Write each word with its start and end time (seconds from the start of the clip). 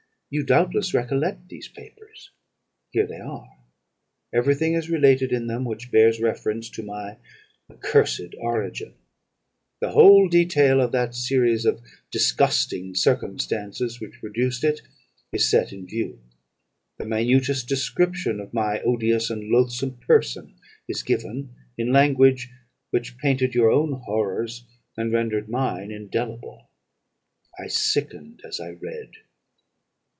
You, 0.33 0.43
doubtless, 0.45 0.93
recollect 0.93 1.49
these 1.49 1.67
papers. 1.67 2.29
Here 2.93 3.05
they 3.05 3.19
are. 3.19 3.53
Every 4.31 4.55
thing 4.55 4.75
is 4.75 4.89
related 4.89 5.33
in 5.33 5.47
them 5.47 5.65
which 5.65 5.91
bears 5.91 6.21
reference 6.21 6.69
to 6.69 6.83
my 6.83 7.17
accursed 7.69 8.33
origin; 8.39 8.93
the 9.81 9.91
whole 9.91 10.29
detail 10.29 10.79
of 10.79 10.93
that 10.93 11.15
series 11.15 11.65
of 11.65 11.81
disgusting 12.11 12.95
circumstances 12.95 13.99
which 13.99 14.21
produced 14.21 14.63
it, 14.63 14.81
is 15.33 15.49
set 15.49 15.73
in 15.73 15.85
view; 15.85 16.21
the 16.97 17.03
minutest 17.03 17.67
description 17.67 18.39
of 18.39 18.53
my 18.53 18.79
odious 18.83 19.29
and 19.29 19.49
loathsome 19.49 19.97
person 19.99 20.55
is 20.87 21.03
given, 21.03 21.53
in 21.77 21.91
language 21.91 22.49
which 22.91 23.17
painted 23.17 23.53
your 23.53 23.69
own 23.69 23.91
horrors, 24.05 24.63
and 24.95 25.11
rendered 25.11 25.49
mine 25.49 25.91
indelible. 25.91 26.69
I 27.59 27.67
sickened 27.67 28.41
as 28.45 28.61
I 28.61 28.69
read. 28.69 29.09